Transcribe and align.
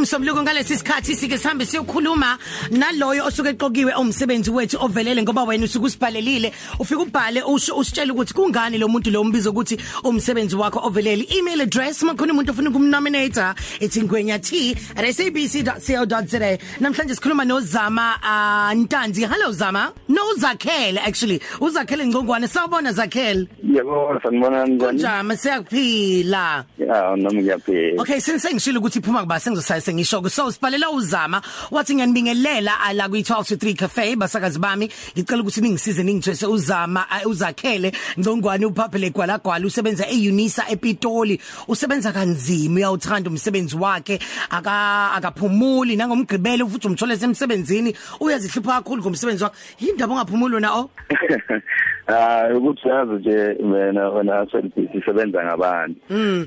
umsombuluko 0.00 0.42
ngalesi 0.42 0.76
sikhathi 0.76 1.16
sike 1.16 1.38
sihambe 1.38 1.66
siyokhuluma 1.66 2.38
naloyo 2.70 3.24
osuke 3.26 3.48
eqokiwe 3.50 3.92
umsebenzi 3.94 4.50
wethu 4.50 4.78
ovelele 4.80 5.22
ngoba 5.22 5.44
wena 5.44 5.64
usuke 5.64 5.86
usibhalelile. 5.86 6.52
Ufika 6.78 7.02
ubhale 7.02 7.42
usho 7.42 7.76
usitshela 7.76 8.12
ukuthi 8.12 8.34
kungani 8.34 8.78
lo 8.78 8.88
muntu 8.88 9.10
lo 9.10 9.20
umbizo 9.20 9.50
ukuthi 9.50 9.78
umsebenzi 10.04 10.56
wakho 10.56 10.80
ovelele. 10.86 11.26
Email 11.38 11.60
address 11.60 12.02
makhona 12.02 12.32
umuntu 12.32 12.50
ofuna 12.52 12.70
ukumnominator 12.70 13.54
ethi 13.80 14.02
ngwenya 14.02 14.38
t@sabc.co.za 14.38 15.68
namhlanje 16.80 17.14
sikhuluma 17.14 17.44
nozama 17.44 18.14
uh, 18.22 18.72
Ntanzi. 18.74 19.26
Hello 19.26 19.52
zama. 19.52 19.92
No 20.08 20.34
zakhele 20.38 20.98
actually. 21.00 21.40
Uzakhele 21.60 22.06
ngcongwane. 22.06 22.48
Sawubona 22.48 22.92
zakhele. 22.92 23.46
Yebo, 23.62 24.20
sanibona 24.22 24.66
njani? 24.66 24.98
njama 24.98 25.36
siyaphila 25.36 26.64
Ya, 26.78 27.16
nami 27.16 27.42
ngiyaphila. 27.42 28.02
Okay 28.02 28.20
since 28.20 28.48
ngishilo 28.52 28.80
ukuthi 28.80 28.98
iphuma 28.98 29.20
kuba 29.20 29.40
sengizosaya 29.90 30.22
sengisho 30.22 30.30
so 30.30 30.50
sibalela 30.50 30.90
uzama. 30.90 31.42
Wathi 31.70 31.94
ngiyanibingelela 31.94 32.80
ala 32.80 33.08
kwi 33.08 33.22
12 33.22 33.44
to 33.44 33.56
3 33.56 33.76
cafe 33.76 34.16
basakazi 34.16 34.58
bami. 34.58 34.88
Ngicela 35.16 35.42
ukuthi 35.42 35.60
ningisize 35.60 36.02
ningithwese 36.02 36.46
uzama 36.46 37.06
uh, 37.10 37.30
uzakhele. 37.30 37.92
Ngcongwane 38.18 38.66
uphaphele 38.66 39.10
gwalagwala 39.10 39.66
usebenza 39.66 40.06
eUnisa 40.08 40.68
ePitoli. 40.68 41.40
Usebenza 41.68 42.12
kanzima 42.12 42.76
uyawuthanda 42.76 43.30
umsebenzi 43.30 43.76
wakhe. 43.76 44.18
Aka 44.50 45.12
akaphumuli. 45.12 45.96
Nangomgqibelo 45.96 46.68
futhi 46.68 46.86
umthole 46.86 47.16
semsebenzini 47.16 47.94
uyazihlupha 48.20 48.82
kakhulu 48.82 49.02
ngomsebenzi 49.02 49.44
wakhe. 49.44 49.56
Yindaba 49.80 50.14
ongaphumuli 50.14 50.54
wena 50.54 50.74
oh? 50.74 50.90
Ah, 52.12 52.48
ukuthi 52.56 52.88
yazi 52.88 53.12
nje 53.12 53.36
wena 53.72 54.08
wena 54.08 54.46
sisebenza 54.92 55.44
ngabantu. 55.44 56.00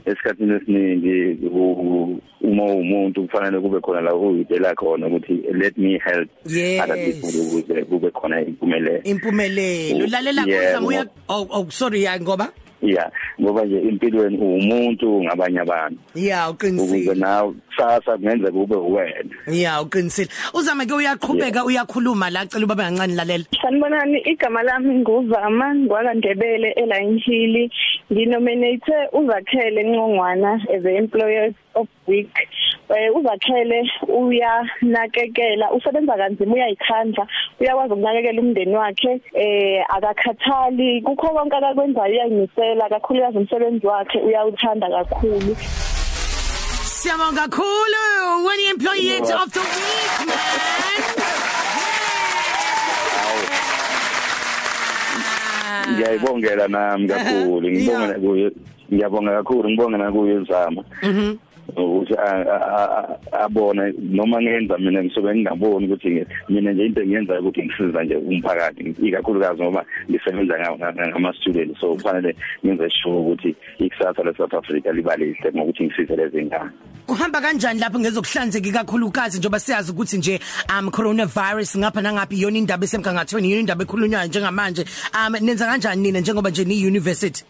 Esikhathini 0.05 0.53
esiningi 0.55 1.47
u- 1.47 2.19
uma 2.41 2.63
umuntu 2.65 3.23
kufanele 3.27 3.59
kube 3.59 3.79
khona 3.79 4.01
la 4.01 4.15
uyidela 4.15 4.75
khona 4.75 5.07
ukuthi 5.07 5.33
let 5.53 5.77
me 5.77 5.99
help 6.05 6.29
Yes. 6.45 6.81
other 6.83 6.95
people 7.05 7.39
ukuze 7.41 7.83
kube 7.85 8.11
khona 8.11 8.41
impumelelo. 8.41 9.01
impumelelo 9.03 10.05
lalela 10.07 10.43
Yeah, 10.47 10.69
uzama 10.71 10.87
uya 10.87 11.03
ngoba- 11.03 11.11
oh, 11.29 11.47
oh 11.59 11.65
sorry 11.69 12.03
ya 12.03 12.19
ngoba 12.19 12.49
Yeah, 12.83 13.09
ngoba 13.41 13.65
nje 13.65 13.79
impilweni 13.79 14.37
umuntu 14.37 15.23
ngabanye 15.23 15.59
abantu. 15.59 15.99
ya 16.15 16.49
Ukuze 16.49 16.67
uqinisile 16.67 17.15
nawe 17.15 17.53
sasa 17.77 18.17
kungenzeka 18.17 18.57
ube 18.59 18.75
wena. 18.75 19.29
ya 19.47 19.81
uqinisile. 19.81 20.29
Uzama 20.53 20.85
ke 20.85 20.93
uyaqhubeka 20.93 21.65
uyakhuluma 21.65 22.29
la 22.29 22.45
cela 22.45 22.65
ubaba 22.65 22.83
kancane 22.83 23.15
lalela. 23.15 23.45
Sanibonani 23.61 24.19
igama 24.27 24.63
lami 24.63 24.99
nguvama 24.99 25.75
ngwakandebele 25.75 26.71
eLine 26.75 27.19
Hill. 27.25 27.69
Nginominate 28.11 28.93
uzakhele 29.13 29.83
Ncongwana 29.83 30.59
as 30.75 30.83
a 30.85 30.97
employer 30.97 31.53
of 31.75 31.87
week. 32.07 32.29
Eh 32.89 33.15
uzakhele 33.15 33.79
uyanakekela 34.07 35.71
usebenza 35.71 36.13
kanzima 36.17 36.53
uyayikhandla 36.53 37.27
uyakwazi 37.59 37.93
ukunakekela 37.93 38.41
umndeni 38.41 38.75
wakhe. 38.75 39.21
Eh 39.33 39.83
akakhathali 39.89 41.01
kukho 41.01 41.27
konke 41.27 41.55
akakwenzayo 41.55 42.11
uyayimisela 42.13 42.89
kakhulukazi 42.89 43.37
umsebenzi 43.37 43.87
wakhe 43.87 44.19
uyawuthanda 44.19 44.87
kakhulu. 44.89 45.55
Siyabonga 46.83 47.41
kakhulu 47.47 48.45
when 48.45 48.59
employee 48.71 49.17
of 49.19 49.51
the 49.51 49.59
week 49.59 50.27
man. 50.27 51.93
Ngiyayibongela 55.93 56.67
nami 56.67 57.07
kakhulu 57.07 57.69
ngibonga 57.71 58.13
kuye 58.19 58.51
ngiyabonga 58.93 59.31
kakhulu 59.31 59.69
ngibonga 59.69 59.97
nakuye 59.97 60.33
uzama. 60.33 60.83
Mhm. 61.03 61.37
Ukuthi 61.75 62.13
a- 62.17 62.45
a- 62.55 62.89
a- 62.99 63.43
abone. 63.45 63.93
Noma 63.99 64.41
ngenza 64.41 64.77
mina 64.77 65.03
ngisobe 65.03 65.35
ngingaboni 65.35 65.85
ukuthi 65.87 66.25
mina 66.49 66.73
nje 66.73 66.85
into 66.85 67.01
engiyenza 67.01 67.39
ukuthi 67.39 67.63
ngisiza 67.63 68.03
nje 68.03 68.15
umphakathi 68.15 68.95
ikakhulukazi 69.07 69.61
ngoba 69.61 69.85
ngisebenza 70.09 70.55
ngama 71.09 71.33
student 71.33 71.77
so 71.79 71.93
kufanele 71.93 72.35
ngenze 72.65 72.89
sure 72.89 73.17
ukuthi 73.17 73.55
ikusasa 73.79 74.23
le 74.23 74.33
South 74.37 74.53
Africa 74.53 74.87
libalihle 74.93 75.51
ngokuthi 75.55 75.83
ngisize 75.83 76.15
lezi 76.15 76.45
ngane. 76.45 76.69
Kuhamba 77.07 77.41
kanjani 77.41 77.79
lapho 77.79 77.99
ngezokuhlanzeka 77.99 78.71
kakhulukazi 78.71 79.37
njengoba 79.37 79.59
siyazi 79.59 79.91
ukuthi 79.91 80.17
nje 80.17 80.39
um 80.69 80.91
coronavirus 80.91 81.77
ngapha 81.77 82.01
nangaphi 82.01 82.41
yona 82.41 82.57
indaba 82.57 82.83
esemgangathweni 82.83 83.51
yona 83.51 83.61
indaba 83.61 83.83
ekhulunywayo 83.83 84.27
njengamanje. 84.27 84.85
Um 85.13 85.33
nenza 85.41 85.65
kanjani 85.65 86.01
nina 86.01 86.19
njengoba 86.19 86.49
nje 86.49 86.65
ni 86.65 86.87
university 86.87 87.43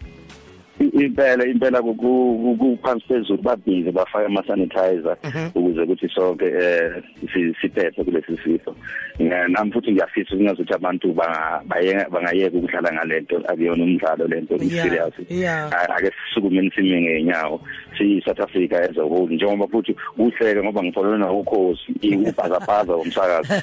impela 0.94 1.46
impela 1.46 1.82
kuphansi 1.82 3.06
phezulu 3.08 3.42
babhizi 3.42 3.92
bafaka 3.92 4.26
ama 4.26 4.44
sanitizer 4.48 5.18
ukuze 5.56 5.82
ukuthi 5.82 6.10
sonke 6.10 6.46
eh 6.46 7.04
si- 7.34 7.56
siphephe 7.62 8.04
kulesi 8.04 8.38
sifo. 8.44 8.76
Nami 9.20 9.72
futhi 9.72 9.92
ngiyafisa 9.92 10.36
ukuthi 10.36 10.74
abantu 10.74 11.14
bangayeka 11.14 12.58
ukudlala 12.58 12.94
ngalento 12.94 13.38
akuyona 13.48 13.84
umdlalo 13.84 14.28
lento 14.28 14.58
serious 14.84 15.14
ake 15.98 16.12
sisukume 16.30 16.72
sime 16.76 17.02
ngenyawo 17.02 17.62
si 18.04 18.22
South 18.26 18.40
Africa 18.40 18.76
as 18.90 18.98
a 18.98 19.02
whole 19.02 19.28
njengoba 19.36 19.68
futhi 19.68 19.96
uhleke 20.18 20.64
ngoba 20.64 20.84
ngifollow 20.84 21.18
na 21.18 21.32
ukhosi 21.32 21.92
ubhazabhaza 22.28 22.96
umsakazo 22.96 23.54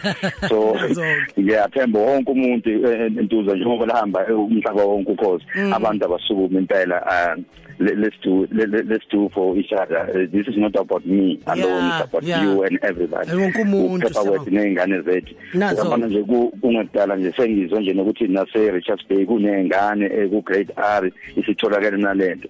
so 0.49 0.77
Zonke. 0.95 1.41
ngiyathemba 1.41 1.99
wonke 2.01 2.31
umuntu 2.33 2.71
eh, 2.71 3.13
entuza 3.19 3.55
njengoba 3.55 3.87
lahamba 3.87 4.27
eh, 4.29 4.39
umhlaba 4.39 4.85
wonke 4.85 5.13
ukhosi 5.13 5.45
abantu 5.73 6.05
abasukume 6.05 6.59
impela 6.59 7.03
uh, 7.37 7.43
le- 7.79 7.95
let's 7.95 8.21
do 8.23 8.47
le- 8.51 8.67
le- 8.67 8.83
let's 8.83 9.09
do 9.11 9.29
for 9.35 9.57
each 9.59 9.73
other 9.73 10.01
Uh, 10.11 10.27
this 10.33 10.47
is 10.49 10.57
not 10.57 10.77
about 10.77 11.05
me 11.07 11.39
alone 11.47 11.67
Yeah, 11.69 12.01
it's 12.01 12.09
about 12.09 12.23
yeah. 12.25 12.43
you 12.43 12.63
and 12.65 12.79
everybody 12.83 13.31
Wonke 13.31 13.63
umuntu, 13.63 14.07
Ukuphepha 14.07 14.15
siyabonga. 14.21 14.39
kwethu 14.39 14.51
nezingane 14.55 15.01
zethu 15.03 15.35
Nazo. 15.55 15.83
uyabona 15.83 16.07
nje 16.07 16.23
ku- 16.23 16.53
kungedala 16.61 17.17
nje 17.17 17.33
sengizwe 17.37 17.81
nje 17.81 17.93
nokuthi 17.93 18.29
nase 18.29 18.71
Richards 18.71 19.09
Bay 19.09 19.27
kunengane 19.27 20.05
eh, 20.05 20.29
ku 20.31 20.43
grade 20.43 20.73
R 20.77 21.11
isitholakele 21.37 21.97
nalento 21.97 22.49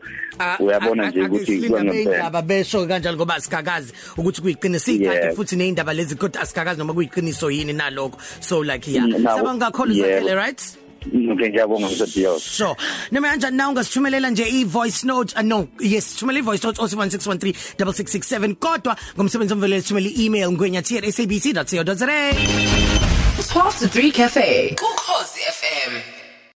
uyabona 0.61 1.11
nje 1.11 1.23
ukuthi 1.23 1.59
kwangempela 1.85 2.17
indaba 2.17 2.43
besho 2.43 2.87
kanjalo 2.87 3.17
ngoba 3.17 3.35
asikakazi 3.35 3.93
ukuthi 4.17 4.41
kuyiqiniso 4.43 4.93
ikanti 4.93 5.17
Yeah. 5.21 5.35
futhi 5.37 5.57
neindaba 5.57 5.93
lezi 5.95 6.15
kodwa 6.15 6.43
asikakazi 6.43 6.79
noma 6.79 6.93
kuyiqiniso 6.95 7.51
yini 7.51 7.73
nalokho 7.73 8.19
so 8.41 8.63
like 8.63 8.91
yeah 8.93 9.05
Mm, 9.07 9.23
now- 9.23 9.37
sabonga 9.37 9.67
kakhulu 9.71 9.95
yeah. 9.95 10.09
zakhele 10.21 10.35
right 10.35 10.63
okay 11.33 11.49
ngiyabonga 11.49 11.89
msebiyos 11.89 12.43
Sure. 12.57 12.75
Noma 13.13 13.29
kanjani 13.29 13.57
na 13.57 13.69
ungasithumelela 13.69 14.31
nje 14.31 14.45
i-voice 14.49 15.07
note 15.07 15.35
uh, 15.37 15.43
no 15.43 15.69
yes 15.81 16.17
thumela 16.17 16.39
i-voice 16.39 16.67
note 16.67 16.83
076136667 16.83 18.55
kodwa 18.55 18.97
ngomsebenzi 19.17 19.53
omvelele 19.55 19.83
thumela 19.83 20.09
i-email 20.09 20.51
ngwenya@sabc.co.za 20.53 22.07
12 23.41 23.79
to 23.81 23.87
3 23.87 24.13
Cafe. 24.13 24.77
Ukhozi 24.77 25.41
FM. 25.41 26.20